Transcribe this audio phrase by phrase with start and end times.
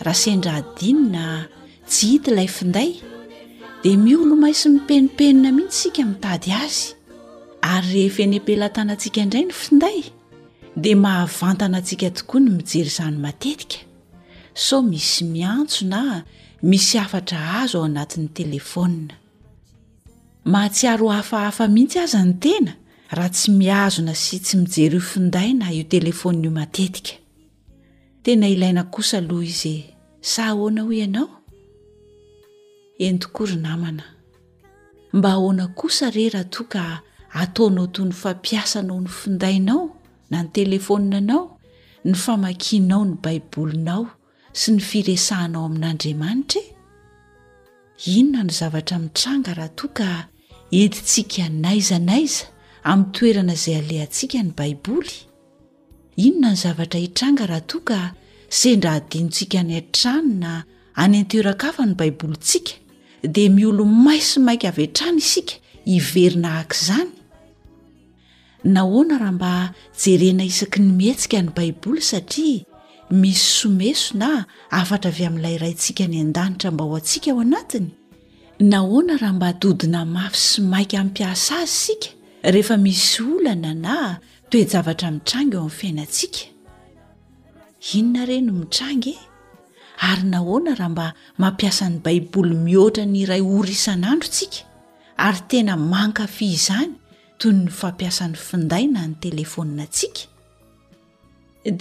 [0.00, 1.46] raha sendra dinna
[1.88, 2.92] tsy hity ilay finday
[3.84, 6.80] de miolo mai sy mipenipenina mihitsy sika mitady azy
[7.72, 9.98] ary rehefeny pelatanantsika indray ny finday
[10.84, 13.78] dea mahavantana antsika tokoa ny mijery zany matetika
[14.66, 16.02] so misy miantsona
[16.62, 19.14] misy afatra azo ao anatin'ny telefônna
[20.52, 22.72] mahatsiaro hafahafa mihitsy aza ny tena
[23.16, 27.14] raha tsy miazona sy tsy mijery io findayna io telefonina io matetika
[28.22, 29.89] tena ilaina kosa aloha izy e.
[30.22, 31.28] sa ahoana hoy ianao
[32.98, 34.02] entokory namana
[35.12, 37.00] mba hahoana kosa reh raha toa ka
[37.42, 39.84] ataonao toy ny fampiasanao ny findainao
[40.30, 41.44] na ny telefônina anao
[42.04, 44.06] ny famakinao ny baibolinao
[44.52, 46.60] sy ny firesahanao amin'andriamanitra
[48.04, 50.08] e inona ny zavatra mitranga raha toa ka
[50.80, 52.44] entintsika naizan'aiza
[52.90, 55.14] amin'ny toerana izay aleh antsika ny baiboly
[56.26, 57.98] inona ny zavatra hitranga raha toa ka
[58.58, 60.52] sendra dinontsika any an-tranona
[61.02, 62.72] any antoerakafa ny baibolintsika
[63.34, 65.54] dia miolo may si maika avy an-trana isika
[65.96, 67.10] iverina hak' izany
[68.74, 69.52] nahoana raha mba
[70.00, 72.60] jerena isaky ny mihetsika ny baiboly satria
[73.22, 74.28] misy someso na
[74.80, 77.88] afatra avy amin'ilayrayntsika ny an-danitra mba ho antsika ao anatiny
[78.72, 82.08] nahoana raha mba adodina mafy sy maika amipiasa azy isika
[82.52, 83.94] rehefa misy olana na
[84.50, 86.38] toejavatra mitrangy eo am'ny fiainatsika
[87.94, 89.18] inona ireny no mitrangy e
[90.08, 91.06] ary nahoana raha mba
[91.40, 94.60] mampiasa n'ny baiboly mihoatra ny iray or isan'andro tsika
[95.26, 96.92] ary tena mankafi zany
[97.40, 100.28] toy ny fampiasan'ny findaina ny telefonina antsika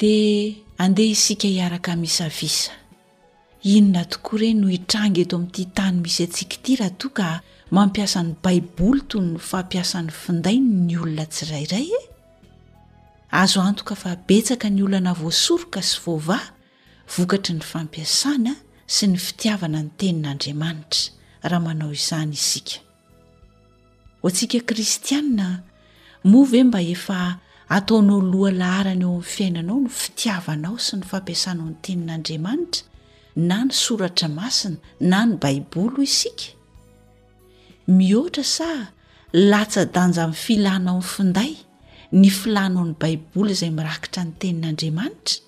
[0.01, 2.71] dea andeha isika hiaraka mis avisa
[3.73, 7.27] inona tokoa reny no itrangy eto amin'ty htany misy atsika ity raha toa ka
[7.75, 12.01] mampiasa ny baiboly toyy ny fampiasan'ny findai ny olona tsirairay e?
[13.31, 16.39] azo antoka fa betsaka ny olana voasoroka sy voava
[17.13, 18.53] vokatry ny fampiasana
[18.95, 22.75] sy ny fitiavana ny tenin'andriamanitra raha manao izany isika
[24.21, 25.47] ho atsika kristianna
[26.31, 27.19] move mba efa
[27.77, 32.83] ataonao loha laharana eo amin'ny fiainanao no fitiavanao sy ny fampiasanao ny tenin'andriamanitra
[33.49, 34.77] na ny soratra masina
[35.11, 36.45] na ny baiboly o isika
[37.97, 38.69] mihoatra sa
[39.49, 41.53] latsadanja mfilananfnday
[42.11, 45.43] ny filano ny baiboly zay mirakitra ny tenin'andriamanitra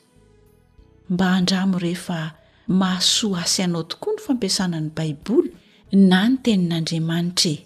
[1.09, 2.33] mba andamo rehefa
[2.67, 5.51] mahasoa asianao tokoa ny fampiasanany baiboly
[5.91, 7.65] na ny tenin'andriamanitrae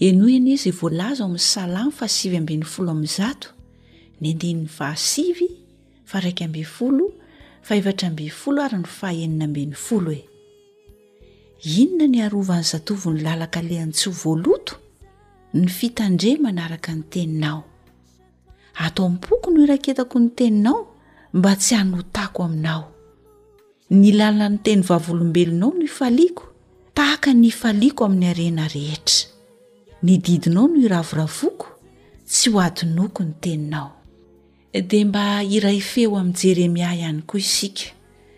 [0.00, 3.36] enoy ny zy volaza o amin'ny salam fahasibn'y foloa'za
[4.20, 4.66] nyy
[6.40, 7.10] aai bfoo
[7.70, 12.28] erbfolo arynyaebn' oinon ny
[12.70, 14.82] zatovn'nylalakaeantsyoaoto e.
[15.60, 17.64] ny fitandre manaraka nyteninao
[18.74, 20.86] atao mpoko no irakitako ny teninao
[21.32, 22.92] mba tsy hanotako aminao
[23.90, 26.44] ny lalan'ny tenyy vavolombelonao no ifaliako
[26.94, 29.28] tahaka ny ifaliako amin'ny arena rehetra
[30.02, 31.66] ny didinao noo iravoravoko
[32.28, 33.90] tsy ho atinoko ny teninao
[34.88, 37.90] de mba iray feo amin'ny jeremia ihany koa isika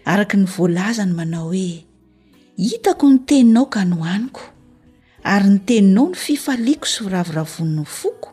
[0.05, 1.85] araka ny voalazany manao hoe
[2.57, 4.43] hitako ny teninao ka no haniko
[5.25, 8.32] ary ny teninao no fifaliako sy ravoravonno oko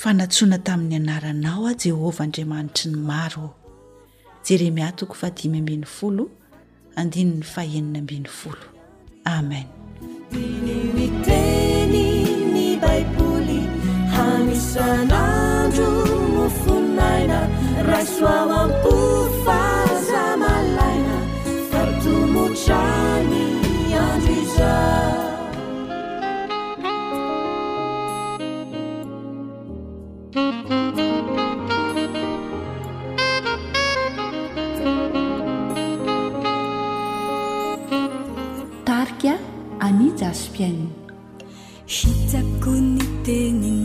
[0.00, 3.50] fanatsona tamin'ny anaranao a jehovah andriamanitry ny maroho
[4.46, 6.24] jeremia toko fadimy ambin'ny folo
[7.00, 8.64] andininy fahenina ambin'ny folo
[9.24, 9.66] ameny
[12.82, 13.60] baioly
[40.60, 40.70] 天
[41.86, 43.79] 失在一的你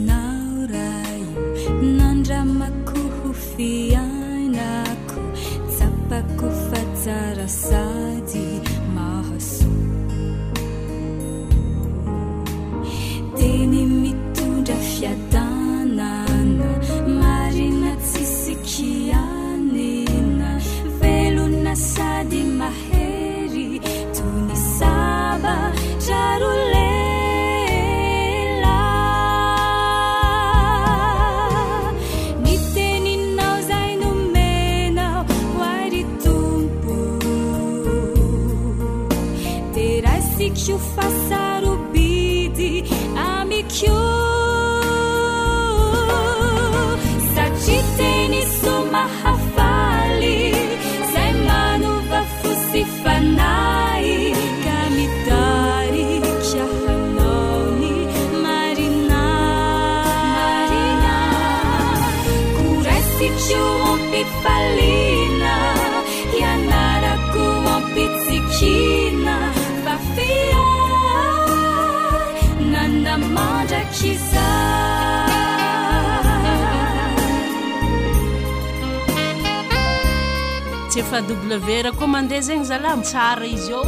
[81.22, 83.88] bw ra koa mandeha zegny zalah amsara izy eo e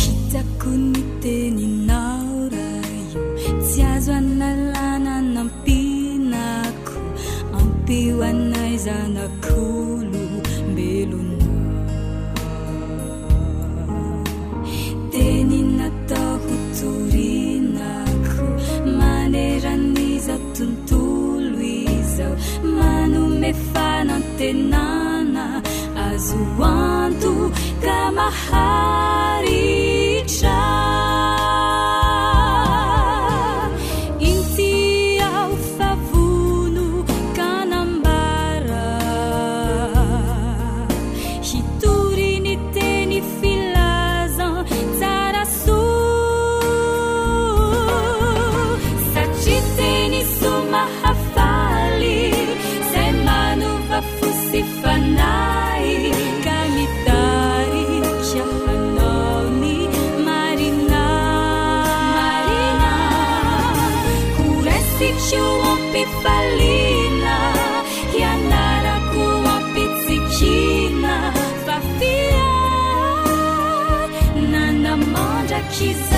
[0.00, 2.70] hitako nnytenynaora
[3.10, 6.96] io tsy azo analananampinako
[7.58, 9.17] ampio anay zany
[24.38, 26.62] ننأزود
[27.82, 29.17] 干 مح
[65.72, 67.36] apipalina
[68.16, 71.14] kyandara kuwa pisicina
[71.66, 72.48] pafia
[74.50, 76.17] nanda monda chisa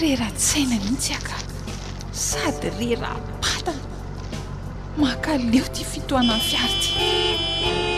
[0.00, 1.36] reraha tsaina n intsy aka
[2.26, 3.84] sady reraha patana
[5.00, 7.92] makaleo ty fitoana any fiarita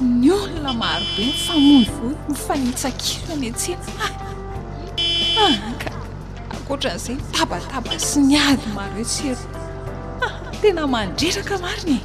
[0.00, 8.20] ny olona maro be mifanonvo mifanitsakiro ny antsenaa aka ah, ah, akoatra n'izay tabataba sy
[8.24, 9.60] ni ady maro eo seroa
[10.24, 12.00] ah, tena mandreraka marinye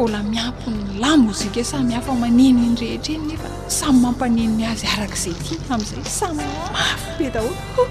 [0.00, 6.04] ola miampyny lamzika samy hafa maneni inyrehitra eny nefa samy mampanenny azy arakaizay ti ami'izay
[6.18, 7.82] samy mafy be daholako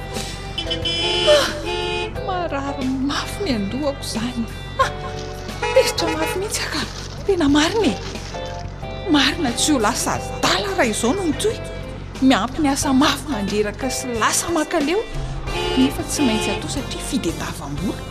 [2.28, 4.50] mararymafy miandohako zanya
[5.74, 6.82] tesitra mafy mihitsy aka
[7.26, 8.17] tena mariny e
[9.12, 11.56] marina tsy ho lasa tala raha izao no nytoy
[12.30, 15.00] miampi ny asa mafy mandreraka sy lasa makaleo
[15.78, 18.02] nefa tsy maitsy atao satria fidetavam-bola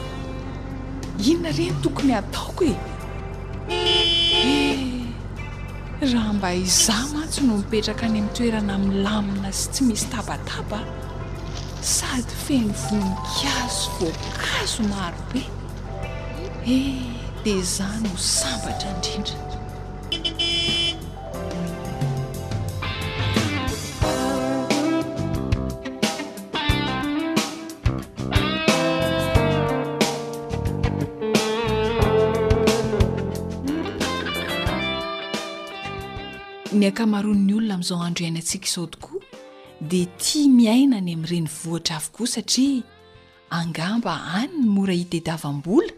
[1.31, 2.77] inona reny tokony ataoko e
[3.73, 4.85] eh
[6.13, 10.81] raha mba izah mantsy no mipetraka any amin'ny toerana ami'ny lamina sy tsy misy tabataba
[11.97, 15.43] sady femivonikazo vokazo marohe
[16.77, 16.95] eh
[17.45, 19.46] dia zao no sambatra indrindra
[36.89, 39.21] akamaroan'ny olona ami'izao andro ihaina antsika izao tokoa
[39.91, 42.83] de tia miainany am''ireny voitra avokoa satria
[43.61, 45.93] angamba any ny mora hitedavam-bola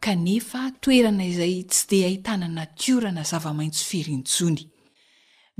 [0.00, 4.62] kanefa toerana izay tsy de ahitanany natiora na zavamaintso firintsony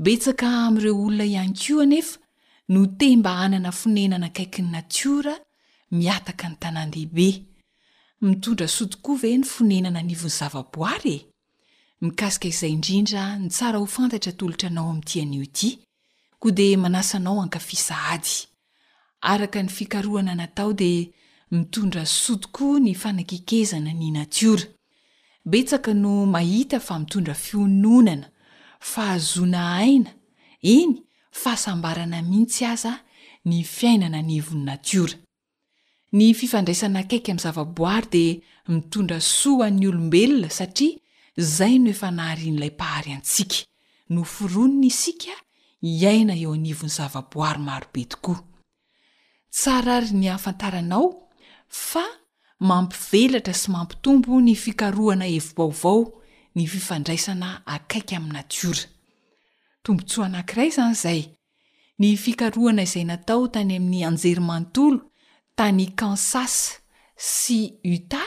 [0.05, 2.19] betsaka am'ireo olona ihany ko anefa
[2.73, 5.33] no te mba hanana fonenana akaiky ny natiora
[5.91, 7.29] miataka ny tanàndehibe
[8.21, 11.28] mitondra so tokoa ve ny fonenana nivony zavaboary e?
[12.01, 15.69] mikasika izay indrindra ny tsara ho fantatra tolotra anao ami'ntian'io ity
[16.41, 18.33] koa dea manasa anao hankafisa ady
[19.31, 21.03] araka ny fikarohana natao dea
[21.53, 24.65] mitondra so tokoa ny fanankekezana ny natiora
[25.51, 28.27] betsaka no mahita fa mitondra fiononana
[28.91, 30.11] fahazona haina
[30.73, 30.93] iny
[31.41, 32.93] fahasambarana mihitsy aza
[33.49, 35.17] ny fiainana nivony natiora
[36.17, 38.33] ny fifandraisana akaiky amin'ny zavaboary dea
[38.77, 40.95] mitondra soa an'ny olombelona satria
[41.39, 43.59] zay no efa naharian'ilay mpahary antsiaka
[44.13, 45.33] no forono ny isika
[46.01, 48.39] iaina eo anivony zava-boary marobe tokoa
[49.55, 51.05] tsara ary ny hahafantaranao
[51.89, 52.03] fa
[52.69, 55.99] mampivelatra sy mampitombo ny fikarohana evi-baovao
[56.55, 58.85] ny fifandraisana akaiky amin'nynatiora
[59.83, 61.21] tombontsoa anankiray zany zay
[61.99, 64.99] ny fikarohana izay natao tany amin'ny anjerymanotolo
[65.57, 66.73] tany kansasa
[67.39, 67.59] sy
[67.93, 68.21] uta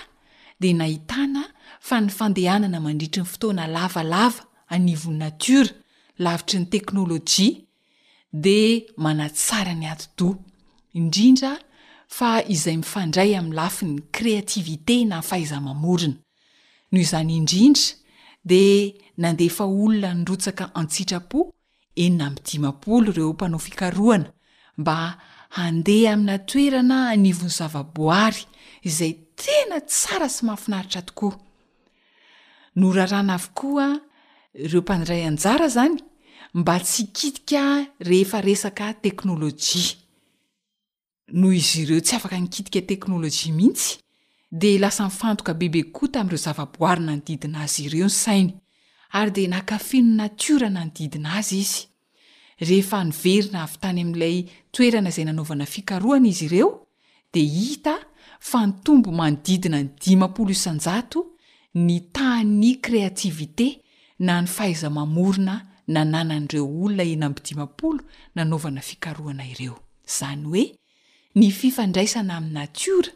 [0.61, 1.43] de nahitana
[1.87, 4.43] fa ny fandehanana mandritry ny fotoana lavalava
[4.75, 5.75] anivony natiora
[6.25, 7.49] lavitry ny teknôlôjia
[8.45, 10.37] de mana tsara ny atodo
[10.99, 11.53] indrindra
[12.19, 16.17] fa izay mifandray am'ny lafiny kreativité na fahaizamamorina
[16.93, 17.89] noho izany indrindra
[18.53, 18.63] de
[19.17, 21.51] nandefa olona nyrotsaka antsitrapo
[21.97, 24.31] eni na midimapolo ireo mpanao fikarohana
[24.79, 28.43] mba handeha aminatoerana anivon'ny zava-boary
[28.83, 29.13] izay
[29.43, 31.39] tena tsara sy mahafinaritra tokoa
[32.75, 34.01] no rarana avokoa
[34.55, 36.03] ireo mpaniray anjara zany
[36.55, 39.97] mba tsy kitika rehefa resaka teknôlôjia
[41.33, 43.99] noho izy ireo tsy afaka nikitika teknôlôjia mihitsy
[44.51, 48.53] de lasa mifantoka bebekoa tamin'ireo zava-boaryna no didina azy ireo ny sainy
[49.19, 51.81] ary de nakafino natiorana nodidina azy izy
[52.69, 54.37] rehefa niverina avy tany amin'ilay
[54.73, 56.71] toerana izay nanaovana fikaroana izy ireo
[57.33, 57.95] de hita
[58.41, 60.17] fa ntombo manodidina ny di
[61.75, 63.81] ny tan'ny kréativite
[64.19, 65.55] na ny fahaizamamorona
[65.89, 68.05] nananan'ireo olona ena ampidimapolo
[68.37, 70.65] nanaovana fikarohana ireo izany hoe
[71.41, 73.15] ny fifandraisana amin'ny natiora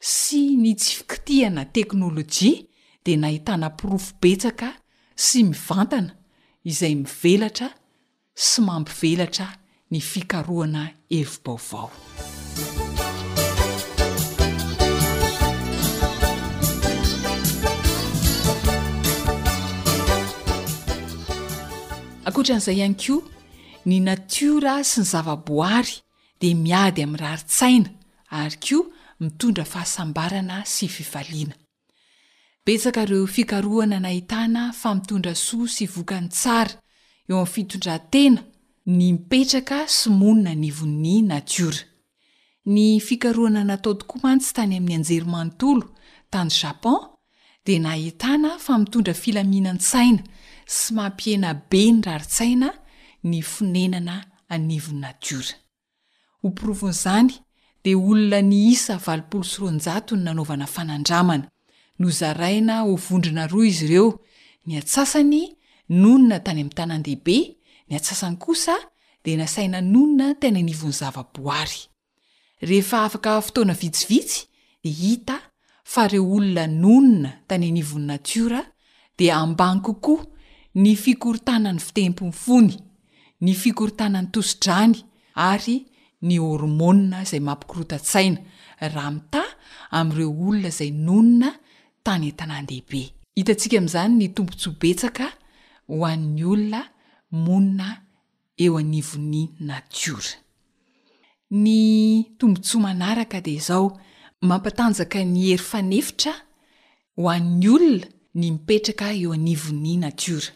[0.00, 2.64] sy ny tsy fikitihana teknôlôjia
[3.04, 4.70] dia nahitana pirofo betsaka
[5.16, 6.14] sy mivantana
[6.64, 7.68] izay mivelatra
[8.34, 9.48] sy mampivelatra
[9.90, 11.90] ny fikarohana evi-baovao
[22.30, 23.24] akoatra an'izay ihany koa
[23.88, 25.94] ny natiora sy ny zava-boary
[26.42, 27.90] de miady amin'ny raritsaina
[28.40, 28.78] ary ko
[29.22, 31.56] mitondra fahasambarana sy vivaliana
[32.66, 36.74] betsakareo fikaroana nahitana famitondra soa sy vokany tsara
[37.28, 38.40] eo am'ny fitondratena
[38.96, 41.82] ny mpetraka symonina nivon'ny natiora
[42.74, 45.84] ny fikaroana natao tokoa mantsy tany amin'ny anjery manontolo
[46.32, 46.98] tany japon
[47.64, 50.22] dea nahitana fa mitondra filaminantsaina
[50.68, 52.68] sy mampienabe ny raritsaina
[53.24, 54.16] ny finenana
[54.52, 55.54] anivony natiora
[56.44, 57.32] o pirovon'zany
[57.84, 61.46] di olona ni isa ny nanovana fanandramana
[62.02, 64.08] nozaraina hovondrina ro izy ireo
[64.68, 65.40] niatsasany
[66.02, 67.38] nonina tany am'y tanandehibe
[67.90, 68.76] nyatsasany kosa
[69.24, 71.80] dia nasaina nonina teny anivon'ny zava-boary
[72.68, 74.44] rehefa afakafotoana vitsivitsy
[74.90, 75.36] ihita
[75.92, 78.62] fa reo olona nonina tany anivon'ny natiora
[79.18, 80.36] dia ambanikokoa
[80.82, 82.74] ny fikortana ny fitemponfony
[83.46, 84.94] ny fikortanany tosidrany
[85.48, 85.76] ary
[86.28, 89.42] ny hormona izay mampikirota-tsaina raha mita
[89.98, 91.50] amin'ireo olona izay nonona
[92.06, 93.02] tany entanandehibe
[93.40, 95.26] hitantsika amn'izany ny tombontsoa betsaka
[95.88, 96.80] ho an'ny olona
[97.44, 97.88] monina
[98.64, 100.32] eo anivon'ny natiora
[101.64, 101.78] ny
[102.38, 103.84] tombontsoa manaraka de zao
[104.48, 106.34] mampatanjaka ny hery fanevitra
[107.18, 108.06] ho an'ny olona
[108.40, 110.52] ny mipetraka eo anivon'ny natiora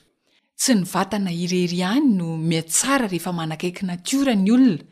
[0.62, 4.84] tsy ny vatana irery iany no miatsara rehefa manakaiky natiorany olona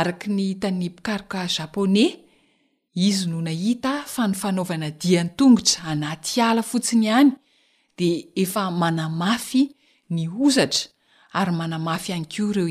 [0.00, 2.08] arak ny hita'ny pikaroka japonay
[3.08, 7.30] izy no nahita fa ny fanaovana dianytongotra anaty ala fotsiny ihany
[7.98, 8.08] de
[8.42, 9.62] efa manamafy
[10.14, 10.90] ny ozatra
[11.40, 12.66] ary manamafyako e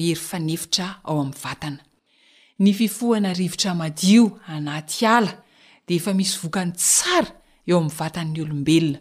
[2.67, 4.23] ey fifohana rivotra madio
[4.55, 5.31] anaty ala
[5.87, 8.99] de efa misy vokany saayena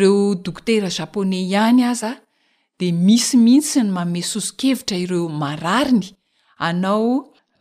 [0.00, 2.04] reo dokotera japona iany az
[2.78, 6.04] d misimihitsy ny mame sosikevitra ireo marariny
[6.66, 7.06] anao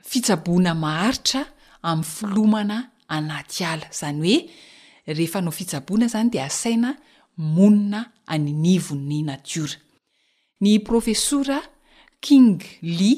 [0.10, 1.41] fitsaboana maharitra
[1.89, 2.77] amin'ny filomana
[3.15, 4.38] anaty ala izany oe
[5.17, 6.91] rehefa no fitsaboana zany di asaina
[7.55, 8.01] monina
[8.34, 9.77] aninivo'ny natiora
[10.63, 11.60] ny profesora
[12.25, 13.17] kinglea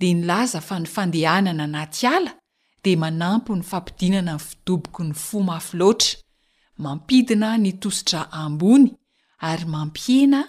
[0.00, 2.32] de nylaza fa ny fandehanana anaty ala
[2.84, 6.14] de manampo ny fampidinana ny fidoboko ny fomafy loatra
[6.84, 8.88] mampidina ny tositra ambony
[9.50, 10.42] ary mampiena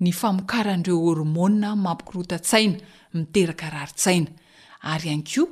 [0.00, 2.78] ny famokaranireo hormona mampikirotatsaina
[3.14, 4.30] miteraka raritsaina
[4.90, 5.46] ary ihan koa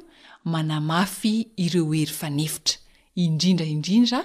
[0.44, 1.32] manamafy
[1.64, 2.76] ireo ery fa nefitra
[3.24, 4.20] indrindra indrindra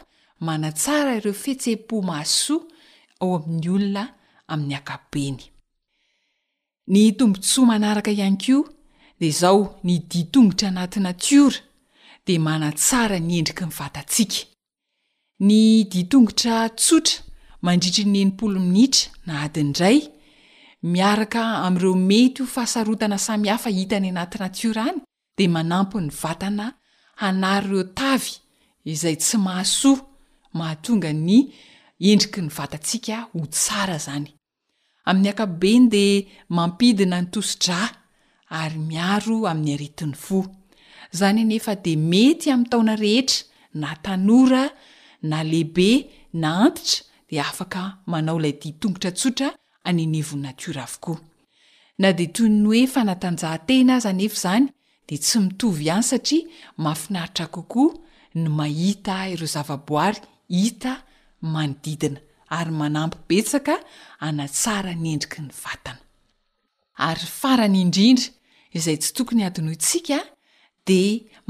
[0.48, 2.64] manatsara ireo fetse-po masoa
[3.22, 4.04] ao amin'ny olona
[4.52, 5.40] amin'ny akabeny
[6.94, 8.58] ny tombontsoa manaraka ihany ko
[9.20, 11.60] de zao ny diatongotra anati natira
[12.26, 14.38] de manatsara ny endriky ny vatatsiaka
[15.48, 15.58] ny
[15.92, 17.27] diatongotra tsotra
[17.68, 20.00] mandritri ny enimpolo minitra na adindray
[20.94, 24.98] miaraka am'ireo mety o fahasarotana sami hafa hitany anatina tioraany
[25.38, 26.66] de manampo ny vatana
[27.22, 28.34] hanary ireo tavy
[28.94, 30.00] izay tsy mahasoa
[30.58, 31.38] mahatonga ny
[32.10, 34.30] endriky ny vatatsiaka ho tsara zany
[35.08, 36.04] amin'ny akapobeny de
[36.58, 37.82] mampidina ny tosidra
[38.62, 40.38] ary miaro amin'ny aretin'ny fo
[41.20, 43.44] zany nefa de mety ami'ny taona rehetra
[43.82, 44.64] na tanora
[45.30, 45.92] na lehibe
[46.42, 49.48] na antitra e afaka manao ilay ditongotra tsotra
[49.90, 51.18] anenivonna tiora avokoa
[52.02, 54.66] na de toy ny hoe fanatanjahantena aza anefa izany
[55.08, 56.44] de tsy mitovy ihany satria
[56.84, 57.92] mafinaritra kokoa
[58.40, 60.18] ny mahita ireo zavaboary
[60.62, 60.94] hita
[61.54, 62.20] manodidina
[62.58, 63.76] ary manampy betsaka
[64.28, 66.02] anatsara ny endriky ny vatana
[67.18, 68.28] ry farany indrindra
[68.78, 70.18] izay tsy tokony adinoh ntsika
[70.88, 71.00] de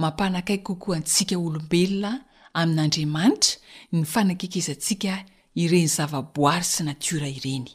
[0.01, 2.11] mampanakai kokoa antsiaka olombelona
[2.59, 3.53] amin'andriamanitra
[3.93, 5.11] ny fanan-kekezantsika
[5.57, 7.67] ireny zavaboary sy natiora ireny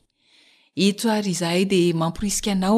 [0.87, 2.77] eto ary zahay de mampriskaanao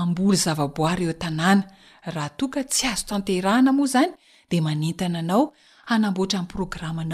[0.00, 4.12] amboly zavaboary eotanana raha toka tsy azo tanterahana moa zany
[4.50, 5.42] de manentna anao
[5.88, 7.10] amborarornaoeerakny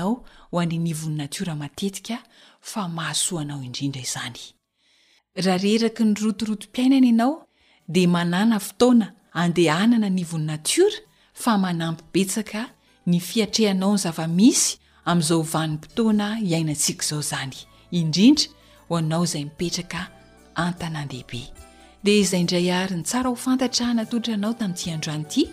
[6.24, 9.06] rotiroto mpiainana anaode anana tona
[9.42, 11.00] andeanana nivony natiora
[11.42, 12.60] fa manampybesaka
[13.10, 14.70] ny fiatrehanao ny zavamisy
[15.08, 17.56] amin'izao ovanimpotoana iainantsika izao zany
[17.98, 18.44] indrindra
[18.88, 20.00] ho anao izay mipetraka
[20.54, 21.40] antana andehibe
[22.02, 25.44] dia izay indray ari ny tsara ho fantatra natoatra anao tamin'y tiandroany ity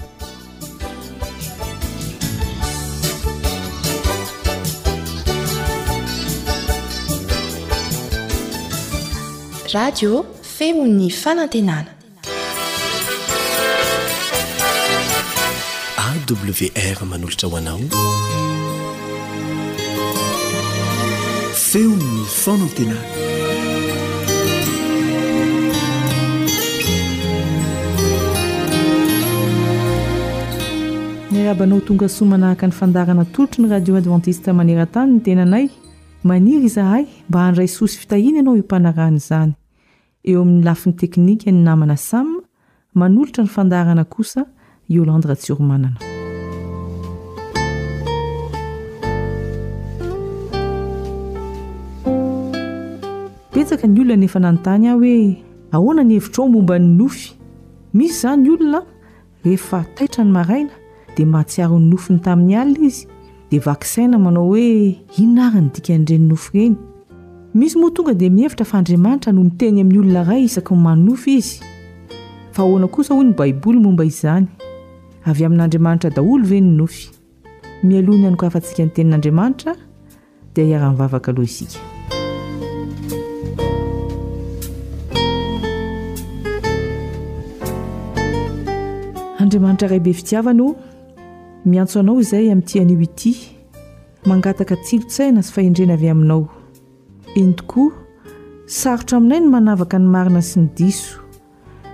[9.73, 10.25] radio
[10.61, 10.77] awr
[17.07, 17.91] manoltra hoanaofeny
[22.37, 23.05] fanantenana
[31.31, 35.67] nirabanao tonga soa manahaka ny fandaranatolotro ny radio advantista manerantany ny tenanay
[36.33, 39.53] maniry zahay mba handray sosy fitahina ianao himpanarany izany
[40.25, 42.41] eo amin'ny lafin'ny teknika ny namana sam
[42.95, 44.47] manolotra ny fandarana kosa
[44.91, 45.99] iolandra tsioromanana
[53.53, 57.33] petsaka ny olona nefa nanontany ahy hoe ahoana ny hevitra ao momba ny nofy
[57.95, 58.81] misy iza ny olona
[59.45, 60.75] rehefa taitra ny maraina
[61.17, 63.07] dia matsiaron'ny nofiny tamin'ny alina izy
[63.51, 66.77] dia vaksaina manao hoe inara ny dikanyireny nofy reny
[67.55, 71.37] misy moa tonga dia mihevitra fa andriamanitra no niteny amin'ny olona ray isako n manonofy
[71.39, 71.61] izy
[72.53, 74.47] fa ahoana kosa hoy ny baiboly momba izany
[75.25, 77.09] avy amin'andriamanitra daholo veny nynofy
[77.85, 79.75] mialohany ihanoko afantsika ny tenin'andriamanitra
[80.57, 81.81] dia hiara-'nivavaka aloha izika
[89.41, 90.77] andriamanitra ray be fitiavano
[91.65, 93.35] miantso anao izay amin'nytian'io ity
[94.29, 96.58] mangataka tsilotsaina sy faendrena avy aminao
[97.39, 97.93] eny tokoa
[98.67, 101.21] sarotra aminay no manavaka ny marina sy ny diso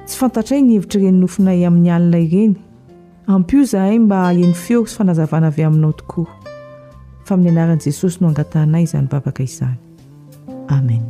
[0.08, 2.54] sy fantatray ny hevitra reny nofinay amin'ny alinareny
[3.32, 6.30] ampio izahay mba aeny feoro sy fanazavana avy aminao tokoa
[7.28, 9.78] fa min'ny anaran'i jesosy no angatanay izany babaka izany
[10.72, 11.04] amen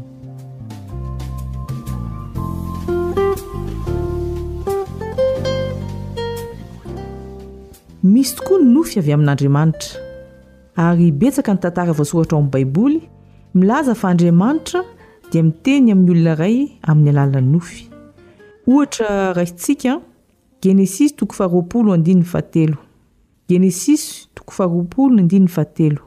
[8.15, 10.03] misy tokoa ny nofy avy amin'andriamanitra
[10.91, 13.01] ary betsaka ny tantara voasoratra o ain'ny baiboly
[13.55, 14.81] milaza fa andriamanitra
[15.31, 16.57] dia miteny amin'ny olona ray
[16.91, 17.85] amin'ny alalan'ny nofy
[18.67, 20.01] ohatra raintsikaan
[20.63, 22.79] genesisy toko faharoapolo andininy fahatelo
[23.49, 24.03] genesis
[24.35, 26.03] toko faharoapolo no andininy fahatelo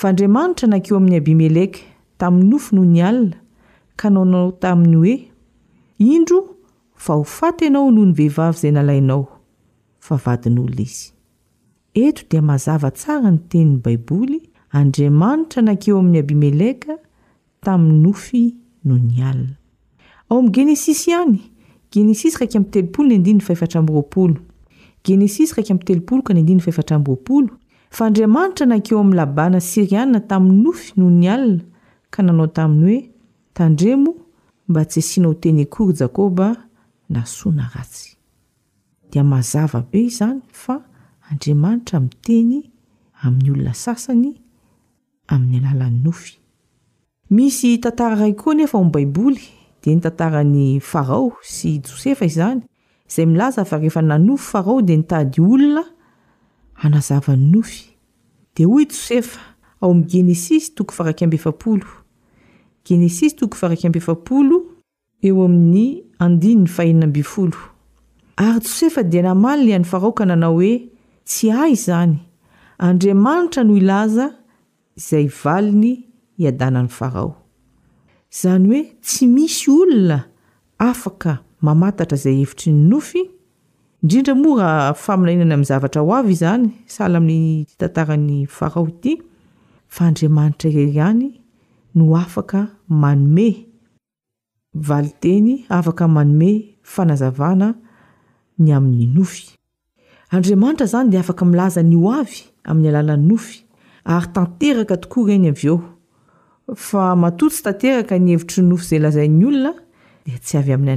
[0.00, 1.80] fa andriamanitra nankeo amin'ny abimeleka
[2.20, 3.36] tamin'ny nofy noho ny alina
[4.00, 5.14] ka naonnao taminy hoe
[6.14, 6.40] indro
[7.04, 9.22] fa ho fatenao noho ny vehivavy izay nalainao
[10.06, 11.04] fa vadin'olona izy
[12.06, 14.40] eto dia mazava tsara ny teniny baiboly
[14.74, 16.96] andriamanitra nankeo amin'ny abimeleka
[17.64, 18.44] tami'ny nofy
[18.84, 19.56] noho ny alina
[20.30, 21.38] ao ami'ny genesis ihany
[21.92, 23.70] genesis raiky am'telopoo ny adr aoess o
[24.10, 24.34] kna
[27.90, 31.64] fa andriamanitra nakeo amin'ny labana sirianna tamin'ny ofy noho ny alina
[32.10, 33.10] ka nanao taminy hoe
[33.54, 34.14] tandremo
[34.68, 36.54] mba tsy asinao teny kory jakba
[37.10, 37.70] nasana
[39.22, 40.80] tazava be zany fa
[41.30, 42.70] andriamanitra mteny
[43.22, 44.40] amin'ny olona sasany
[47.30, 49.40] 'ymisy tantara rayy koa nefa aoam'y baiboly
[49.82, 52.60] de ny tantara ny farao sy josefa izany
[53.08, 55.82] izay milaza afarehefa nanofy farao de nitady olona
[56.84, 57.96] anazavany nofy
[58.56, 59.40] de oyjosefa
[59.82, 63.72] aoam' genesis toko varakbooenes to ar
[65.22, 66.86] eo amin'yyha
[68.36, 70.76] ary josefa de namaly an'ny farao ka nanao hoe
[71.26, 72.18] tsy ay zany
[72.78, 74.26] andriamanitra noho ilaza
[74.96, 75.90] izay vali ny
[76.38, 77.32] hiadanan'ny farao
[78.34, 80.20] izany hoe tsy misy olona
[80.82, 83.22] afaka mamatatra izay hevitry ny nofy
[84.04, 89.16] indrindra moa raha faminainany amin'ny zavatra ho avy zany sahala amin'ny tantaran'ny farao ity
[89.94, 91.28] fa andriamanitra ire ihany
[91.94, 93.48] no afaka manome
[94.74, 97.74] valiteny afaka manome fanazavana
[98.58, 99.46] ny amin'ny nofy
[100.30, 103.63] andriamanitra zany de afaka milaza ny ho avy amin'ny alalan'ny nofy
[104.04, 105.54] etokoa reny
[106.74, 109.72] aefa matotsy tanteaka ny hevitry ny nofyzay lazainy olona
[110.26, 110.92] detsy ayamin'ny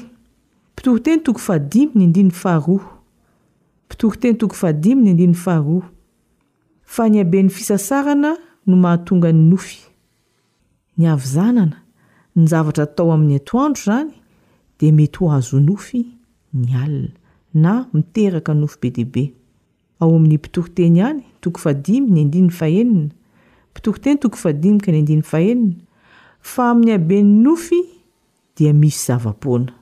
[0.77, 9.85] pitoroteny toko fadimy ny ndinny fahaohpitorteny toko fahdiny ndiny fahafny abeny fisasaana nomahatonga ny nofyny
[11.13, 11.77] avanana
[12.37, 14.11] nyzavatra taoamin'ny atoandro zany
[14.81, 16.07] de mety ho azonofy
[16.55, 17.09] ny alina
[17.57, 19.25] na miteraka nofo be dehibe
[20.01, 23.11] ao amin'ny mpitoroteny iany toko fadimy ny andiny fahenina
[23.75, 25.75] pitoroteny toko fadimikany andin aenina
[26.53, 27.81] fa amin'ny aben'ny nofy
[28.57, 29.73] dia misy zavaoana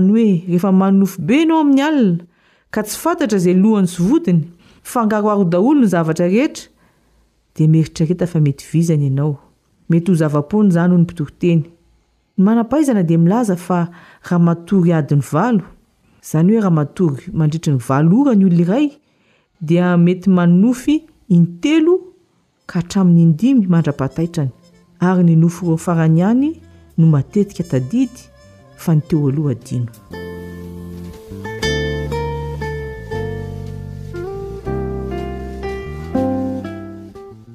[0.00, 2.24] ny hoe rehefa manonofo be anao amin'ny alina
[2.74, 4.40] ka tsy fantatra zay lohany sovotiny
[4.92, 6.68] fangaroaro daolo ny zavatra rehetra
[7.56, 9.34] di meritrareta famety izany anao
[9.92, 11.62] mety ho zavapona zany ony mpitoroteny
[12.46, 15.22] manapaizana di milaza farahamatoryadiny
[16.26, 18.86] izany hoe raha matory mandritry ny valorany olono iray
[19.60, 20.96] dia mety manofy
[21.36, 21.94] intelo
[22.70, 24.50] ka hatramin'ny indimy mandra-pataitrany
[25.08, 26.48] ary ninofy roa farany ihany
[26.98, 28.22] no matetika tadidy
[28.82, 29.92] fa nyteo aloha dino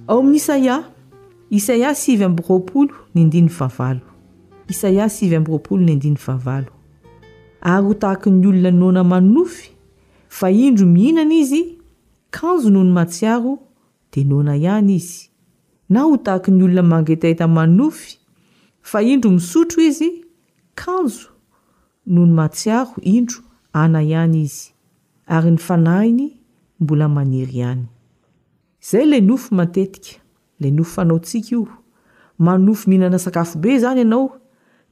[0.07, 0.83] ao amin'ny isaia
[1.49, 4.05] isaia sivy amby roapolo ny indinny vavalo
[4.69, 6.71] isaia sivy ambyroapolo ny indiny vavalo
[7.61, 9.69] ary ho tahaky ny olona nona maonofy
[10.29, 11.77] fa indro mihinana izy
[12.31, 13.59] kanjo noho ny matsiaro
[14.11, 15.29] de nona ihany izy
[15.89, 18.17] na ho tahaky ny olona mangetahita maonofy
[18.81, 20.25] fa indro misotro izy
[20.75, 21.29] kanjo
[22.05, 23.43] noho ny matsiaro indro
[23.73, 24.73] ana ihany izy
[25.27, 26.25] ary ny fanahiny
[26.79, 27.85] mbola maniry ihany
[28.81, 30.17] izay lay nofy matetika
[30.59, 31.67] lay nofy fanao tsika io
[32.41, 34.37] maonofy mihinana sakafobe izany ianao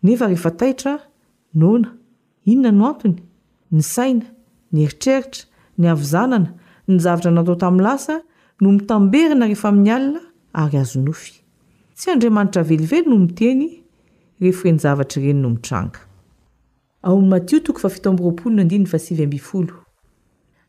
[0.06, 1.00] nefa rehefa tahitra
[1.54, 1.99] nona
[2.52, 3.18] inona no antony
[3.76, 4.26] ny saina
[4.76, 5.44] nyeritreritra
[5.82, 6.50] ny avozanana
[6.92, 8.16] nyzavatra natao tamin'n lasa
[8.62, 10.22] no mitamberina rehefa amin'ny alina
[10.62, 11.32] ary azonofy
[11.98, 13.62] tsy andriamanitra velively no miteny
[14.42, 16.06] rehef reny zavatra reny no mitranga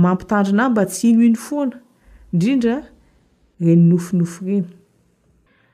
[0.03, 1.75] mampitandrina ah mba tsy ino ino foana
[2.31, 2.75] indrindra
[3.63, 4.67] renynofinofo reny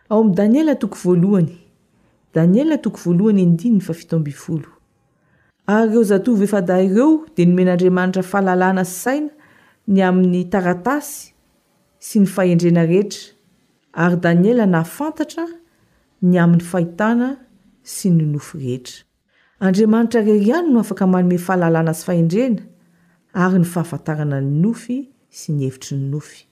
[0.07, 1.57] ao amin'ny daniela toko voalohany
[2.33, 4.69] daniela toko voalohany indininy fa fito ambifolo
[5.75, 9.29] ary eo zatovy efadah ireo dia nomen'andriamanitra fahalalàna sy saina
[9.87, 11.31] ny amin'ny taratasy
[11.99, 13.33] sy ny fahendrena rehetra
[14.05, 15.45] ary daniela nahafantatra
[16.21, 17.29] ny amin'ny fahitana
[17.95, 19.01] sy ny nofy rehetra
[19.59, 22.61] andriamanitra reryihany no afaka manome fahalalàna sy fahendrena
[23.33, 26.45] ary ny fahafantarana ny nofy sy ny hevitry ny nofy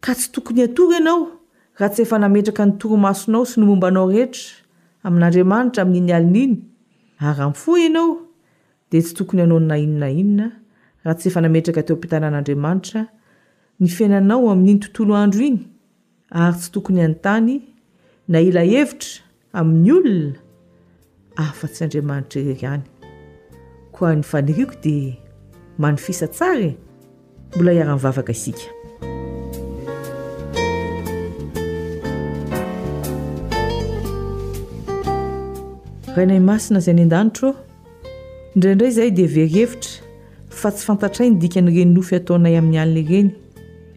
[0.00, 1.37] ka tsy tokony atoro ianao
[1.78, 4.50] raha tsy efa nametraka ny toromasonao sy no mombanao rehetra
[5.06, 6.56] amin'andriamanitra amin'iny alina iny
[7.22, 8.16] ary an foa ianao
[8.90, 10.46] di tsy tokony anao ny na inona inona
[11.04, 13.00] raha tsy efa nametraka teo mpitanan'andriamanitra
[13.80, 15.58] ny fiainanao amin'iny tontolo andro iny
[16.30, 17.54] ary tsy tokony anytany
[18.28, 19.12] na ila hevitra
[19.60, 20.34] amin'ny olona
[21.36, 22.36] afa-tsy andriamanitra
[24.02, 25.18] ayiko di
[25.78, 26.76] manofisa tsara e.
[27.54, 28.77] mbola iara-'nvavakaisk
[36.18, 39.90] rainay masina izay ny an-danitro ô indraiindray izay dia verhevitra
[40.58, 43.30] fa tsy fantatray nydikanyreninofy hataonay amin'ny alina ireny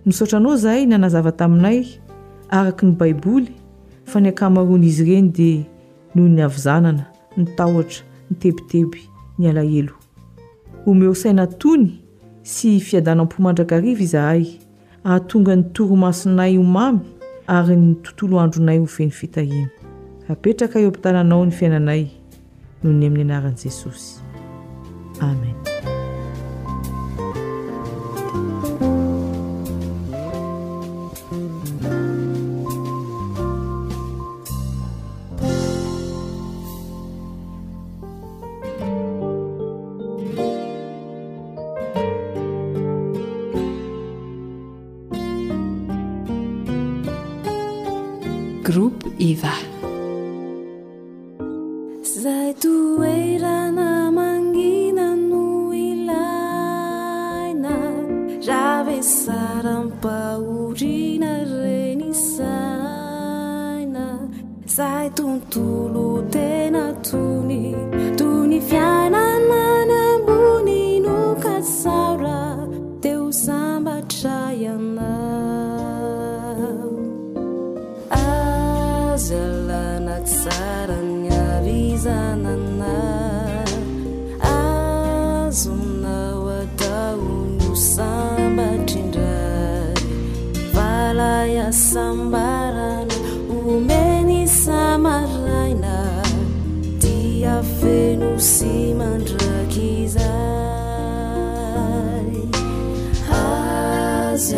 [0.05, 1.79] nisaotra anao izahay nanazava taminay
[2.59, 3.49] araka ny baiboly
[4.09, 5.65] fa ny ankamaroan' izy ireny dia
[6.15, 7.03] noho ny avozanana
[7.37, 9.01] nitahotra nytebiteby
[9.41, 9.95] ny alahelo
[10.89, 11.89] omeo saina tony
[12.53, 14.43] sy fiadanam-po mandrakariva izahay
[15.07, 17.01] ahatonga ny toromasonay ho mamy
[17.49, 19.71] ary ny tontolo andronay hoveny fitaheny
[20.29, 22.03] apetraka eoampitananao ny fiainanay
[22.83, 24.07] noho ny amin'ny anarani jesosy
[25.29, 25.70] amen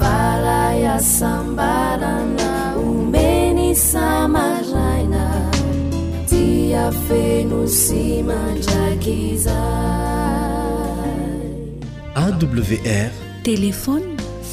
[0.00, 2.50] valaya sambanana
[2.88, 5.24] umeni samakraina
[6.28, 9.58] tia fenu simanrakiza
[12.40, 13.10] wr
[13.44, 14.14] telefôny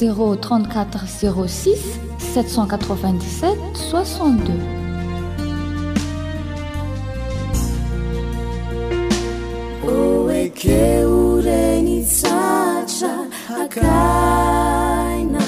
[10.40, 13.14] ekeorenitsatra
[13.62, 15.44] akaina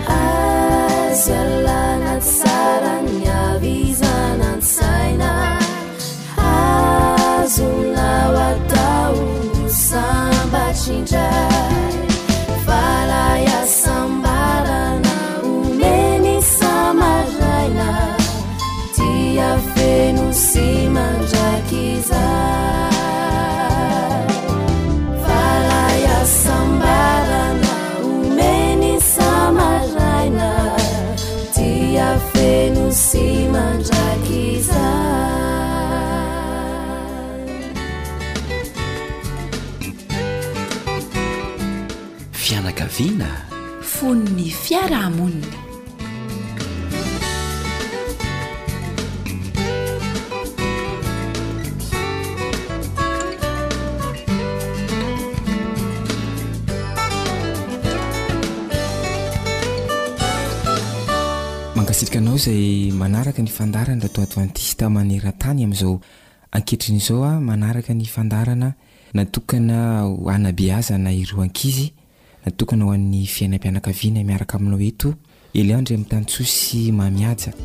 [0.05, 5.31] azialana saran iavizanan saina
[6.37, 9.17] azunaoatao
[9.85, 11.56] sambatinra
[63.57, 65.99] fandaranaratadvantista maneratany ami'zao
[66.51, 68.73] anketrin'zao a manaraka ny fandarana
[69.13, 71.91] natokana anabe aza na iroankizy
[72.45, 75.13] na tokana hoan'ny fiainampianakaviana miaraka aminao eto
[75.53, 77.55] eliondry ami'tany tsosy mamiajaay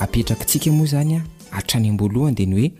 [0.00, 2.72] aperaktsika moa zany a atrany ambolohany dia ny oe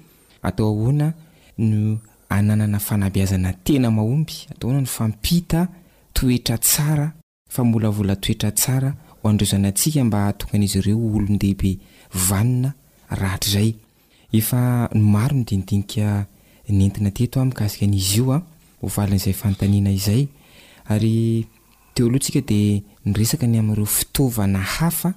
[0.42, 1.12] atao hoana
[1.58, 1.98] no
[2.36, 5.68] ananana fanabiazana tena mahomby ataona ny fampita
[6.14, 7.12] toetra tsara
[7.54, 8.90] fa molavola toetra tsara
[9.22, 11.78] hoandrozanantsika mba hatogan'izy ireo olo idehibe
[12.28, 12.70] vanina
[13.10, 13.80] atr'zayosd
[23.18, 25.10] resaka ny amin'n'ireo fitaovana hafa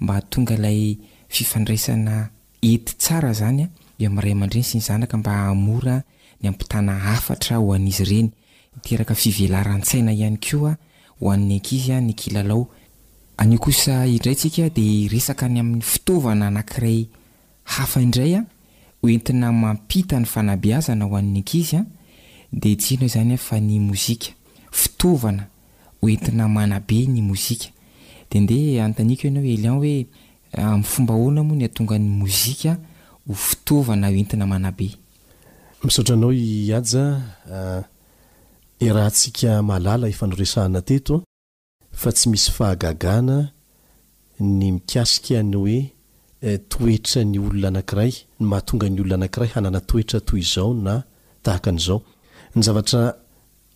[0.00, 0.96] mba tonga lay
[1.28, 2.28] fifandraisana
[2.70, 3.66] ety tsara zanya
[4.00, 5.96] eo am'rayaman-dreny sy ny zanaka mba ahamora
[6.42, 8.30] ny ampitana hafatra ho an'izy ireny
[8.76, 10.72] iteraka fivelarantsaina ihany koa
[11.20, 11.54] hoan'ny
[13.36, 17.06] ankizy yiao iay sika dresaka ny amin'ny fitaovana nakiray
[17.64, 18.44] hafaindraya
[19.02, 21.84] oentina mampita ny fanabeazana hoan'ny ankizya
[22.52, 23.80] deanaoioe oanyangay
[32.20, 32.76] mozika
[33.38, 34.88] fitaovana entina manabe
[35.84, 37.20] misaotra anao iaja
[37.52, 37.82] eh,
[38.80, 41.14] i raha ntsika mahalala efanoresahana teto
[42.00, 43.36] fa tsy misy fahagagana
[44.58, 45.78] ny mikasikany hoe
[46.46, 48.12] eh, toetra ny olona anakiray
[48.50, 50.94] mahatonga ny olona anakiray hanana toetra toy izao na
[51.44, 51.98] tahakan'izao
[52.56, 53.02] ny zavatra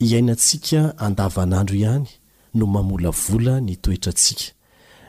[0.06, 2.06] hiainantsika andavanandro ihany
[2.54, 4.44] no mamola vola ny toetra ntsika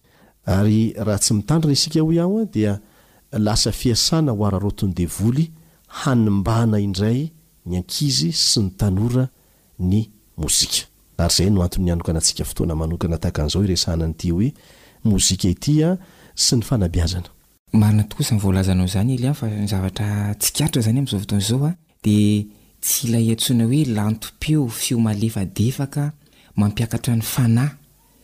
[0.45, 2.81] ary raha tsy mitandrina isika hoe aho a dia
[3.31, 5.51] lasa fiasana ho ara rotiny devoly
[5.87, 7.31] hanimbana indray
[7.65, 9.29] ny ankizy sy ny tanora
[9.79, 9.99] ny
[10.45, 10.57] oz
[11.17, 14.49] ary zay no antnyny anokana antsika fotoana manokana taka an'izao iresahna nyity hoe
[15.05, 15.97] oza itya
[16.43, 16.61] sy ny
[16.97, 21.71] azao zay l a fa zatikaritra zany ami'zao vtoazaoa
[22.03, 22.09] d
[22.81, 26.13] tsy ilay antsoina hoe lantom-peo feo malefadefaka
[26.57, 27.73] mampiakatra ny fanahy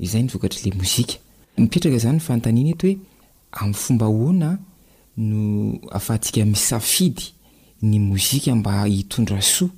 [0.00, 1.18] izay ny vokatr' la mozika
[1.58, 2.98] mipetraka zany ny fanotaniana eto hoe
[3.52, 4.58] amin'nyfomba hooana
[5.16, 7.22] no hahafahantsika misafidy
[7.82, 9.68] ny mozika mba hitondra soa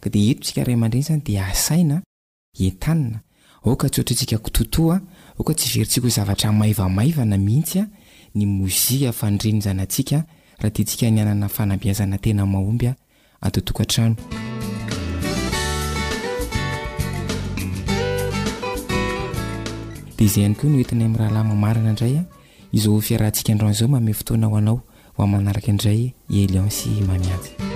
[0.00, 2.02] ka di itotsikaray mandreny zany de asaina
[2.54, 3.18] etanina
[3.66, 5.02] oka tsotrantsika ktotò a
[5.38, 7.90] oka tsy verintsika zavatra maivamaivana mihitsya
[8.38, 10.22] ny mozika fandreny zanyantsika
[10.58, 12.94] raha tiantsika ni anana fanambiazana tena mahombya
[13.40, 14.16] atao tok an-trano
[20.16, 22.22] dia izay hany koa no oentina amin'rahalahy mamarina indray a
[22.72, 24.80] izao fiarantsika ndrano izao mame fotoana ho anao
[25.18, 27.75] a manaraka indray ielioncy mamiajy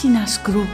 [0.00, 0.68] سي نشكروب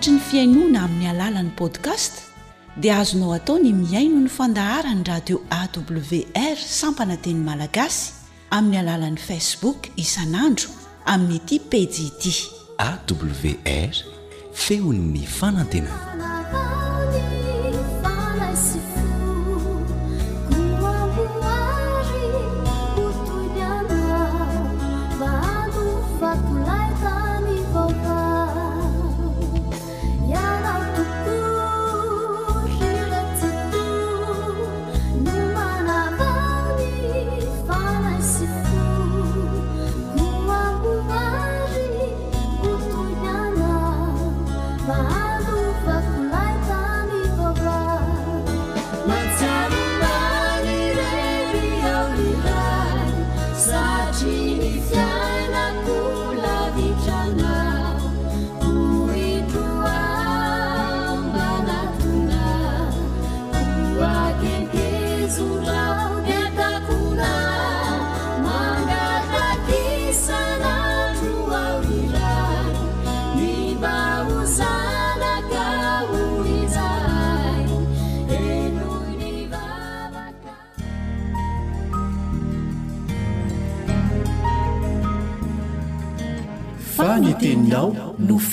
[0.00, 2.12] trny fiainoana amin'ny alalan'ny podcast
[2.82, 8.04] dia azonao atao ny miaino ny fandahara ny radio awr sampana teny malagasy
[8.56, 10.68] amin'ny alalan'ni facebook isan'andro
[11.12, 12.34] amin'nyity peji ity
[12.88, 13.94] awr
[14.62, 16.09] feon'ny fanantena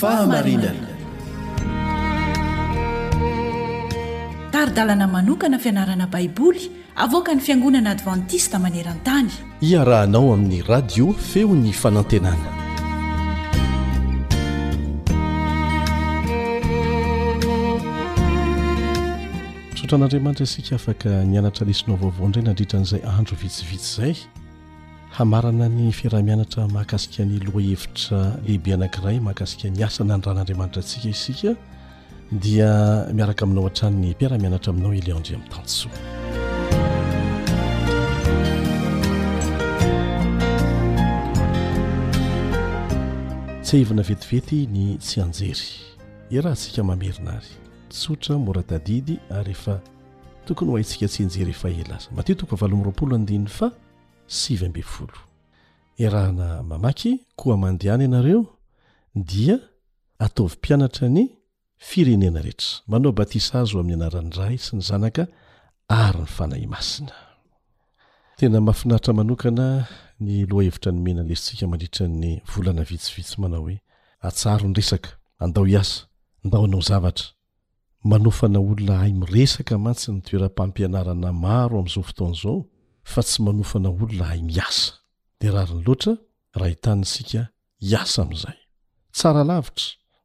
[0.00, 0.88] fahamarilana
[4.54, 6.62] taridalana manokana fianarana baiboly
[7.04, 9.30] avoaka ny fiangonana advantista maneran-tany
[9.70, 12.48] iarahanao amin'ny radio feo ny fanantenana
[19.80, 24.16] sotra an'andriamanitra isika afaka nianatra lisinao vaovao ndray nandritra n'izay andro vitsivitsy zay
[25.18, 31.50] hamarana ny fiarahmianatra mahakasika ny lohahevitra lehibe anankiray mahakasika ni asana ny ran'andriamanitra atsika isika
[32.32, 32.70] dia
[33.14, 35.92] miaraka aminao ha-tran ny mpiarahamianatra aminao ilayo andre amin'ny tantosoa
[43.62, 45.68] tsy hahivina vetivety ny tsy anjery
[46.30, 47.46] i raha ntsika mamerina ary
[47.90, 49.80] tsotra mora tadidy ary ehefa
[50.46, 53.72] tokony hoahintsika tsy anjery efa elaza mbateo toko avalomroapolo adina fa
[55.98, 58.42] irahana mamaky koa mandehana ianareo
[59.14, 59.56] dia
[60.24, 61.20] ataovympianatra ny
[61.86, 65.22] firenena rehetra manao batisa azo amin'ny anarany ray sy ny zanaka
[66.04, 67.14] ary ny fanahy masina
[68.38, 69.66] tena mahafinaritra manokana
[70.24, 73.76] ny loahevitra ny mena lesitsika madritran'ny volana vitsivitsy manao hoe
[74.26, 75.10] atsaro nyresaka
[75.44, 75.98] andao hiasa
[76.44, 77.26] andao nao zavatra
[78.10, 82.56] manofana olona hay miresaka mantsyny ntoera-pampianarana maro amn'izao fotoan'izao
[83.16, 84.98] a tsyaotsaralavitra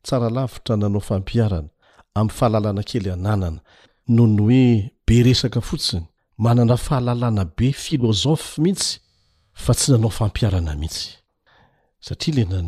[0.08, 1.70] tsaralavitra nanao fampiarana
[2.20, 3.62] ami'ny fahalalana kely ananana
[4.16, 4.64] nohnyoe
[5.08, 6.06] be esaka fotsiny
[6.46, 12.60] manana fahalalanabe filôzf isysy nanampnaea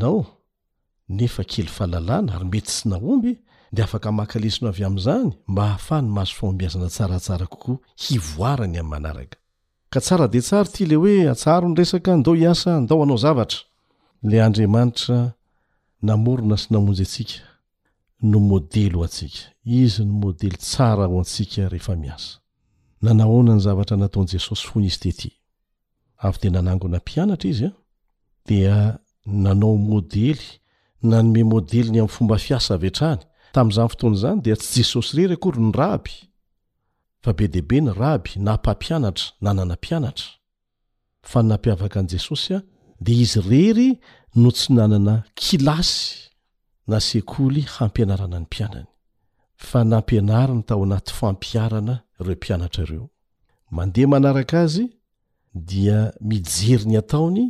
[1.17, 3.31] nefakely alalana ary mety sy naomby
[3.75, 9.01] de afaka mahkalesina avy amzany mba hahafany mazo fambiazana tsaratsara kokoa hivoarany amaa
[9.91, 13.61] ka tsara de tsary ty le hoe atsaro nyresaka andao hiasa andao anao zavatra
[14.29, 15.17] le andriamanitra
[16.07, 17.41] namorona sy namonjy asika
[29.97, 30.45] odeyaanaomodely
[31.09, 33.21] nanome modelyny ami'ny fomba fiasa veatraany
[33.55, 36.13] tam'izany fotoanyzany dea tsy jesosy rery akory ny raby
[37.25, 40.31] fa be dehibe ny raby nampampianatra nanana mpianatra
[41.29, 42.59] fa y nampiavaka an' jesosy a
[43.03, 43.89] de izy rery
[44.41, 46.03] no tsy nanana kilasy
[46.89, 48.89] na sekoly hampianarana ny mpianany
[49.69, 53.05] fa nampianary ny tao anaty fampiarana ireo mpianatra reo
[53.75, 54.85] mandeha manaraka azy
[55.69, 55.97] dia
[56.31, 57.43] mijeri ny ataony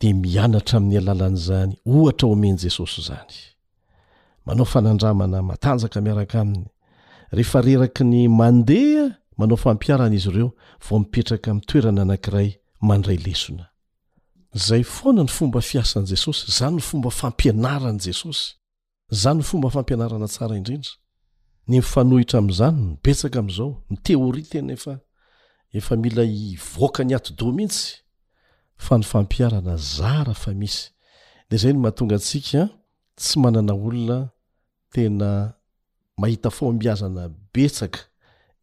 [0.00, 3.34] de mianatra amin'ny alalan' izany ohatra omen' jesosy zany
[4.46, 6.66] manao fanandramana matanjaka miaraka aminy
[7.32, 10.50] rehefa reraky ny mandeha manao fampiarana izy ireo
[10.90, 13.68] vao mipetraka mi' toerana anankiray mandray lesona
[14.54, 18.54] zay foana ny fomba fiasan' jesosy zany ny fomba fampianaran' jesosy
[19.10, 20.90] zany ny fomba fampianarana tsara indrindra
[21.68, 24.94] ny fanohitra am'zany mipetsaka am'izao miteori tena efa
[25.78, 28.00] efa mila hivoaka ny ato-do mihitsy
[28.76, 30.90] fa ny fampiarana zara fa misy
[31.50, 32.60] de zay no mahatonga ntsika
[33.18, 34.20] tsy manana olona
[34.92, 35.57] tena
[36.18, 37.98] mahita fao miazana betsaka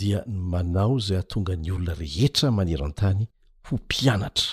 [0.00, 3.22] dia manao zay atonga ny olona rehetra manero antany
[3.66, 4.52] ho mpianatra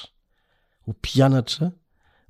[0.86, 1.66] ho mpianatra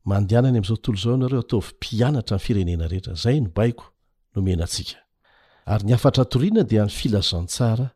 [0.09, 3.85] mandehanany am'zao tontolo zao nareo ataovympianatra firenena reheta zayno baiko
[4.37, 4.63] oakyn
[5.97, 7.87] afatratorina dia filazansara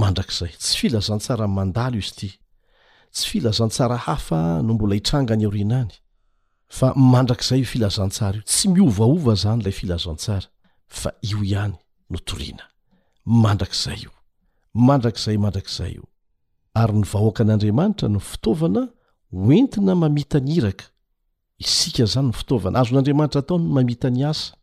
[0.00, 2.28] mandrakzay tsy filazansaramndalo izy ty
[3.14, 10.48] tsy filazansara hafa no mbola itranga ny rinaandrakzayfilazansara tsy miovaova zanlay filazansara
[11.00, 11.74] fa io ihany
[12.10, 12.64] no torina
[13.44, 14.12] mandrakzayio
[14.74, 16.02] mandrakzay mandrakzay io
[16.74, 18.86] ary ny vahoaka an'andriamanitra no fitaovana
[19.30, 20.84] hoentina mamita ny iraka
[21.60, 24.54] isika zany ny fitovana azo n'andriamanitra ataon mamita ny asa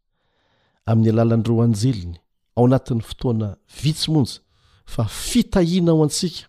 [0.85, 2.17] amin'ny alalandireo anjeliny
[2.57, 3.49] ao anatin'ny fotoana
[3.83, 4.39] vitsimonja
[4.85, 6.47] fa fitahina ao antsika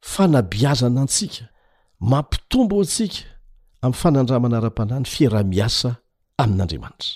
[0.00, 1.44] fanabiazana antsika
[2.00, 3.24] mampitombo ao antsika
[3.82, 5.90] am'ny fanandramanara-pana ny fiera-miasa
[6.42, 7.12] amin'n'andriamanitra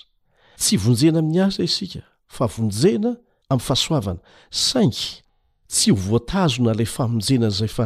[0.59, 3.09] tsy vonjena amin'ny asa isika favonjena
[3.49, 4.19] am'ny fahasoavana
[4.51, 5.23] saingy
[5.69, 7.85] tsy ho voatazona lay famonjenazay fa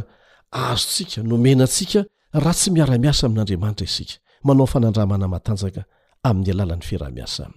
[0.51, 1.99] azontsika nomenantsika
[2.41, 4.13] raha tsy miara-miasa amin'andriamanitra isika
[4.47, 5.81] manao fanandramana matanjaka
[6.29, 7.53] amin'ny alalan'ny fira-miasa ai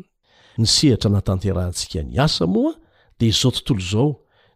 [0.62, 2.73] ny sehatra natanterantsika ny asa moa
[3.18, 4.09] de zao tontolo zao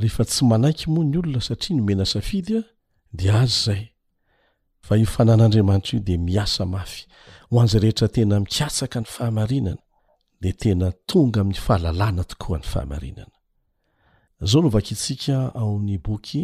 [0.00, 2.62] rehefa tsy manaiky moa ny olona satria nomena safidy a
[3.12, 3.82] dia azy zay
[4.86, 7.00] fa io fanan'andriamanitra io de miasa mafy
[7.50, 9.82] ho an'zay rehetra tena mikatsaka ny fahamarinana
[10.42, 13.34] de tena tonga amin'ny fahalalàna tokoa ny fahamarinana
[14.42, 16.42] izao novaka itsika ao amin'ny boky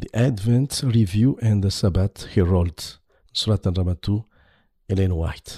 [0.00, 2.78] the advent review and the sabat herald
[3.28, 3.66] ny soratt
[4.90, 5.50] elen white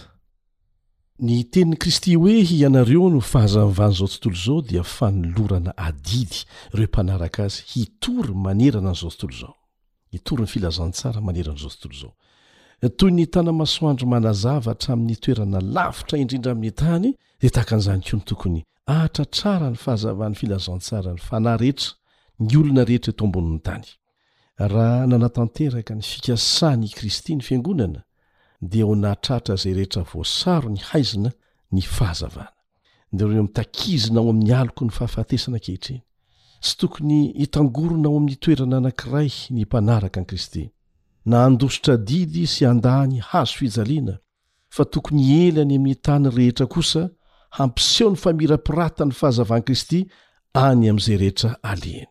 [1.19, 6.39] ny tenin'ni kristy hoe ianareo no fahazavanyizao tontolo zao dia fanolorana adidy
[6.75, 9.55] ireo mpanaraka azy hitory manerana n'zao tontolo zao
[10.13, 12.13] hitory ny filazantsara maneran'izao tontolo zao
[12.81, 17.09] e, toy ny tanamasoandro manazavatra amin'ny toerana lafitra indrindra amin'ny tany
[17.41, 18.61] de tahakan'izany ko ny tokony
[18.99, 21.91] ahtra trara ny fahazavahn'ny filazantsara ny fana rehetra
[22.43, 23.87] ny olona rehetra eto ambonin'ny tany
[24.59, 28.03] raha nanatanteraka ny fikasany kristy ny fiangonana
[28.63, 31.31] de ho natratra zay rehetra voasaro ny haizina
[31.75, 32.53] ny fahazavana
[33.13, 36.03] de reo ami'takizina ao amin'ny aloko ny fahafahtesana kehitriny
[36.61, 40.65] sy tokony hitangorona ao amin'ny toerana anankiray ny mpanaraka an' kristy
[41.25, 44.19] na handosotra didy sy andany hazo fijaliana
[44.69, 47.11] fa tokony ely any amin'ny tany rehetra kosa
[47.51, 50.01] hampiseho ny famirampiratany fahazavani kristy
[50.55, 52.11] any amin'izay rehetra aleany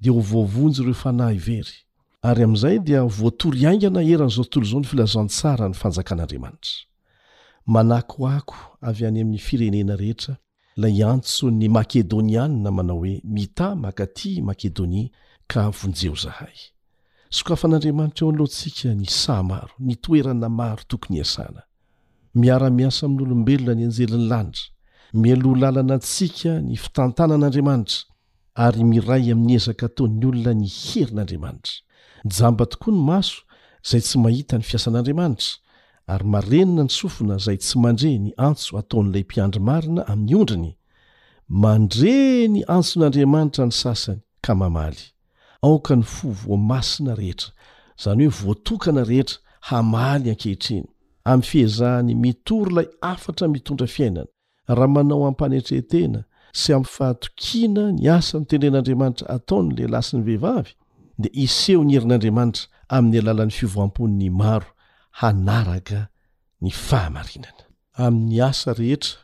[0.00, 1.85] dea ho voavonjy reo fanah ivery
[2.22, 6.72] ary amin'izay dia voatory aingana eran'izao tontolo zao ny filazantsara ny fanjakan'andriamanitra
[7.66, 8.56] manako ako
[8.88, 10.34] avy any amin'ny firenena rehetra
[10.76, 15.08] la antso'ny makedoniana manao hoe mitamaka ty makedonia
[15.50, 16.56] ka vonjeho zahay
[17.36, 21.60] soko afan'andriamanitra eo an'lohantsika ny sah maro ny toerana maro tokony hiasana
[22.40, 24.64] miara-miasa amin'ny olombelona ny anjelin'ny lanidra
[25.22, 27.98] mielo lalana antsika ny fitantanan'andriamanitra
[28.66, 31.76] ary miray amin'ny ezaka taon'ny olona ny herin'andriamanitra
[32.26, 33.38] nyjamba tokoa ny maso
[33.90, 35.50] zay tsy mahita ny fiasan'andriamanitra
[36.12, 40.72] ary marenina ny sofina zay tsy mandre ny antso ataon'ilay mpiandrymarina amin'ny ondriny
[41.64, 42.14] mandre
[42.54, 45.04] ny antso n'andriamanitra ny sasany ka mamaly
[45.66, 47.50] aoka ny fo voamasina rehetra
[48.02, 50.86] zany hoe voatokana rehetra hamaly ankehitriny
[51.30, 54.30] amin'ny fiezahany mitory ilay afatra mitondra fiainana
[54.76, 56.20] raha manao ampanetrehtena
[56.60, 60.72] sy ami'ny fahatokiana ny asannytenen'andriamanitra ataon' la lasiny vehivavy
[61.18, 64.68] de iseho ny herin'andriamanitra amin'ny alalan'ny fivoamponin'ny maro
[65.20, 66.00] hanaraka
[66.62, 67.64] ny fahamarinana
[68.04, 69.18] amin'ny asa rehetra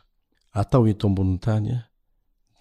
[0.61, 1.79] atao eto amboni'ny tany a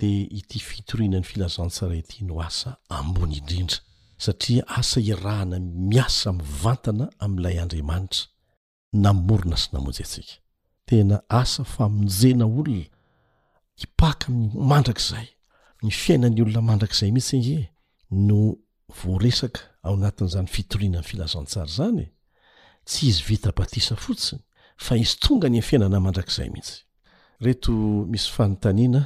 [0.01, 3.79] de ity fitoriana ny filazansara ity no asa ambony indrindra
[4.25, 5.57] satria asa irahana
[5.91, 8.23] miasa mivantana amin'ilay andriamanitra
[9.05, 10.35] namorona sy namonjy ntsika
[10.89, 12.85] tena asa famonjena olona
[13.81, 14.33] hipakay
[14.71, 15.29] mandrak'izay
[15.85, 17.57] ny fiainany olona mandrak'izay mihitsy nge
[18.29, 18.41] no
[19.01, 22.09] voaresaka ao anatin'izany fitorianany filazantsara zany e,
[22.85, 24.41] tsy izy vita batisa fotsiny
[24.77, 26.79] fa izy tonga ny a fiainana mandrak'izay mihitsy
[27.47, 27.73] reto
[28.13, 29.03] misy fanontaniana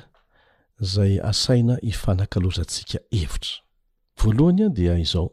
[0.93, 3.55] zay asaina ifanankalozantsika evitra
[4.20, 5.28] voalohany a dia izao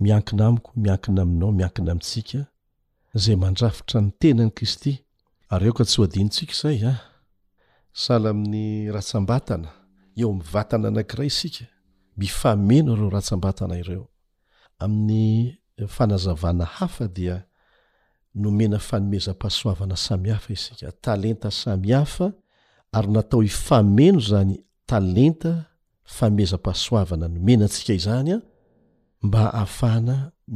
[0.00, 2.40] miankina amiko miankina aminao miankina amintsika
[3.22, 4.92] zay mandrafitra ny tenany kristy
[5.52, 7.00] ary eo ka tsy ho adinyntsika zay a ah,
[7.92, 9.70] sala amin'ny ratsambatana
[10.20, 11.64] eo am'ny vatana anakiray isika
[12.18, 14.06] mifameno ireo ratsambatana ireo
[14.78, 17.36] amin'ny eh, fanazavana hafa dia
[18.42, 22.26] nomena fanomezam-pasoavana samihafa izska talenta samihafa
[22.96, 24.54] ary natao ifameno zany
[24.90, 25.52] tenta
[26.14, 28.38] faomezampahsoavana nomena
[29.32, 30.14] ma afana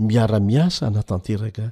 [0.08, 1.66] miaramiasa anatanteraka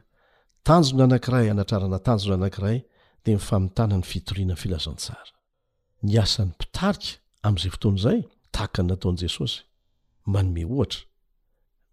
[0.67, 2.79] tanjona anankiray anatrarana tanjona anakiray
[3.25, 5.15] de mifamitanany fitoriananfilazansa
[10.27, 11.07] manome ohatra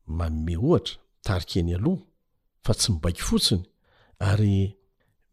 [0.07, 1.99] manome ohatra tarik eny aloh
[2.65, 3.63] fa tsy mibaiky fotsiny
[4.19, 4.77] ary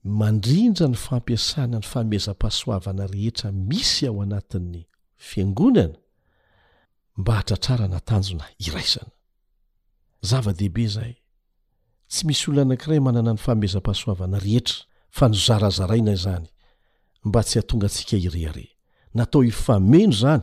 [0.04, 4.84] mandrindra ny fampiasana ny famezam-pahsoavana rehetra misy ao anatin'ny
[5.16, 5.98] fiangonana
[7.16, 9.10] mba hatratraranatanjona iraizana
[10.28, 11.14] zava-dehibe zay
[12.08, 14.76] tsy misy olo anakiray manana ny famezam-pahasoavana rehetra
[15.10, 16.46] fa nyzarazaraina zany
[17.24, 18.68] mba tsy atonga atsika irehare
[19.14, 20.42] natao ifameno zany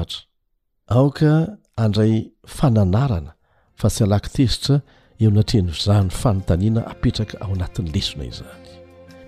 [1.76, 2.30] adray
[2.76, 3.32] nanarana
[3.80, 4.76] fa tsy alaktezitra
[5.22, 8.38] eo natreny zahny fanontanina apetraka ao anatn'ny lesona iz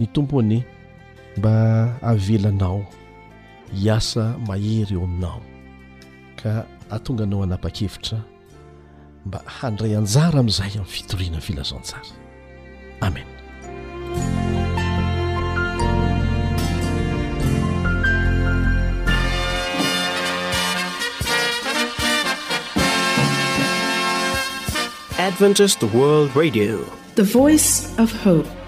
[0.01, 0.63] ny tompony
[1.37, 2.87] mba avelanao
[3.81, 5.41] hiasa mahery eo aminao
[6.43, 6.53] ka
[6.91, 8.19] atonganao hanapakevitra
[9.27, 12.05] mba handray anjara ami'izay amin'ny fitorianany filazansara
[13.01, 13.31] amenadt
[26.35, 28.58] radithe voice f hope